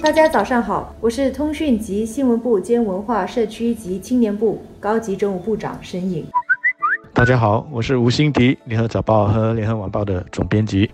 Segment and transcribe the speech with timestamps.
[0.00, 6.24] 大家早上好，我是通讯及新闻部兼文化社区及青年部高级政务部长申颖。
[7.12, 10.88] 大家好，我是吴欣迪，联合早报和联合晚报的总编辑。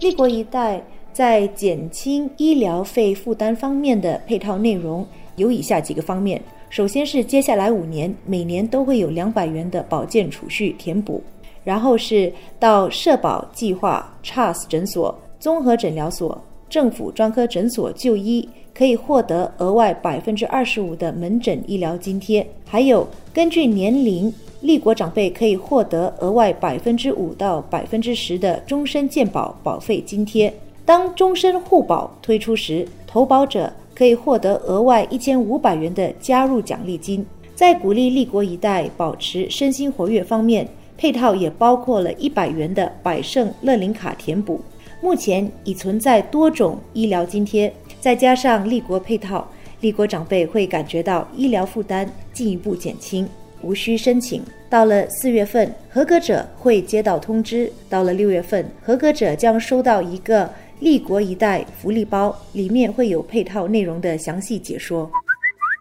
[0.00, 0.82] 立国一代
[1.12, 5.06] 在减轻医疗费负担方面的配套内容
[5.36, 11.22] 有以下几个方面：首先是接下来五年每年都会有两百元的保健储蓄填补，
[11.62, 16.42] 然后是到社保计划、CHAS 诊所、综合诊疗所、
[16.74, 24.34] 政府专科诊所就医，可以获得额外百分之二十五的门诊医疗津贴，还有根据年龄。
[24.62, 30.52] 立国长辈可以获得额外百分之五到百分之十的终身健保保费津贴。
[30.84, 37.24] 当终身护保推出时，投保者可以获得额外一千五百元的加入奖励金。
[37.54, 40.66] 在鼓励立国一代保持身心活跃方面，
[40.98, 44.60] 配套也包括了一百元的百胜乐龄卡填补。
[45.04, 49.46] 目前已存在多种医疗津贴，再加上立国配套，
[49.82, 53.28] 立国长辈会感觉到医疗负担进一步减轻。
[53.60, 54.42] 无需申请。
[54.70, 65.10] 到了四月份，合格者会接到通知；到了六月份，合格者将收到一个“立国一代”福利包，里面会有配套内容的详细解说。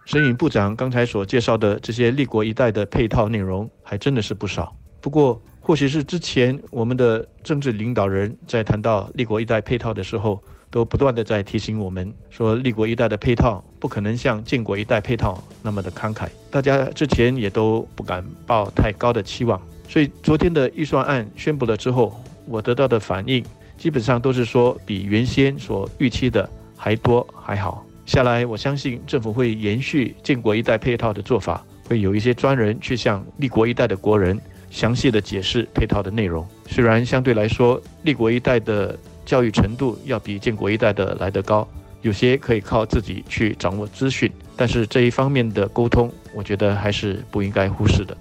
[0.05, 4.75] 申颖部长刚才所介绍的这些“立国一代”的配套内容，还真的是不少。
[4.99, 10.37] 不过，或许是之前我们的政治领导人在谈到“立国一代”配套的时候，
[10.69, 16.27] 都不断的在提醒我们说，立国一代的配套不可能像建国一代配套那么的慷慨。
[16.51, 23.41] 大家之前也都不敢抱太高的期望，所以昨天的预算案宣布了之后，我得到的反应
[23.77, 27.85] 基本上都是说比原先所预期的还多还好。
[28.05, 34.37] 下来，我相信政府会延续建国一代配套的做法，会有一些专人去向立国一代的国人
[34.73, 36.45] 详细的解释配套的内容。
[36.67, 38.97] 虽然相对来说，立国一代的。
[39.25, 41.65] 教育程度要比建国一代的来得高，
[42.01, 48.17] 有些可以靠自己去掌握资讯，但是这一方面的沟通，我觉得还是不应该忽视的。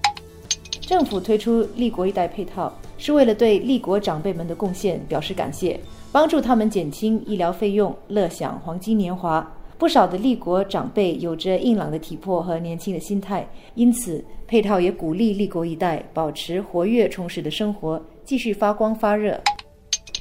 [0.80, 5.80] 政府推出立国一代配套，是为了对立国长辈们的贡献表示感谢，
[6.12, 9.44] 帮助他们减轻医疗费用，乐享黄金年华。
[9.82, 13.44] 不少的立国长辈有着硬朗的体魄和年轻的心态，
[13.74, 19.36] 因此配套也鼓励立国一代保持活跃充实的生活，继续发光发热。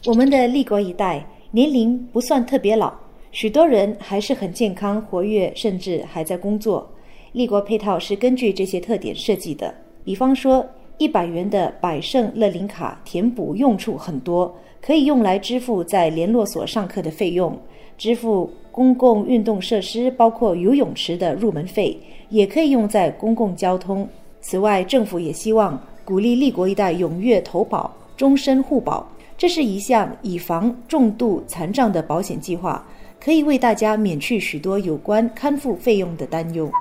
[0.08, 2.92] 我们的立国一代年龄不算特别老，
[3.32, 6.92] 许多人还是很健康活跃，甚至还在工作。
[7.34, 9.72] 立国配套是根据这些特点设计的。
[10.04, 10.68] 比方说，
[11.02, 17.58] 一百元的百胜乐林卡填补用处很多，可以用来支付在联络所上课的费用，
[17.98, 21.98] 支付公共运动设施，包括游泳池的入门费，
[22.30, 24.08] 也可以用在公共交通。
[24.42, 29.04] 此外，政府也希望鼓励立国一代踊跃投保终身护保。
[29.36, 32.86] 这是一项以防重度残障的保险计划，
[33.20, 36.72] 可以为大家免去许多有关看护费用的担忧。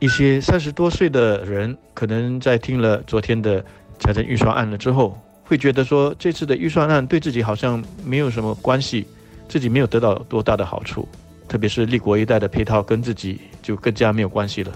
[0.00, 3.62] 一些三十多岁的人，可能在听了昨天的
[3.98, 9.06] 财政预算案了之后，会觉得说这次的预算案对自己好像没有什么关系，
[9.46, 11.06] 自己没有得到多大的好处，
[11.46, 14.72] 特别是立国一代的配套跟自己就更加没有关系了。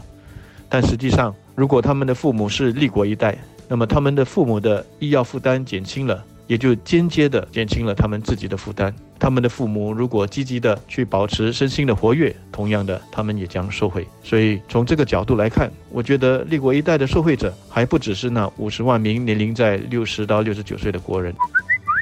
[0.69, 6.23] 但实际上，如果他们的父母是立国一代，那么他们的父母的医药负担减轻了。
[6.47, 8.95] 也就间接的减轻了他们自己的负担。
[9.19, 14.07] 他们的父母如果积极的去保持身心的活跃，同样的，他们也将受惠。
[14.23, 21.35] 所以从这个角度来看，我觉得立国一代的受惠者还不只是那五十万名年龄在六十到六十九岁的国人。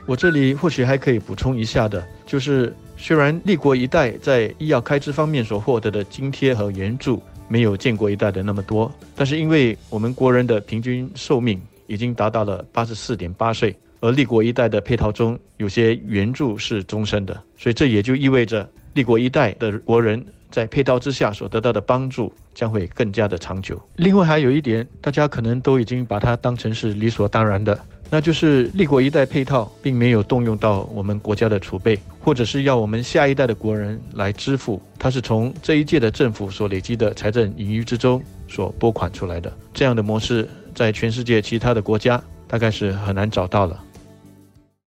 [0.05, 13.77] 我这里或许还可以补充一下的，就是虽然立国一代在医药开支方面所获得的津贴和援助没有建国一代的那么多，但是因为我们国人的平均寿命已经达到了八十四点八岁。
[14.03, 23.81] 而立国一代的配套中，有些援助是终身的，所以这也就意味着立国一代的国人在配套之下所得到的帮助将会更加的长久。
[23.95, 27.79] 另外还有一点，大家可能都已经把它当成是理所当然的，
[28.11, 39.57] 那就是立国一代配套并没有动用到我们国家的储备，或者是要我们下一代的国人来支付，它是从这一届的政府所累积的财政盈余之中所拨款出来的。
[39.73, 43.81] 这样的模式在全世界其他的国家大概是很难找到了。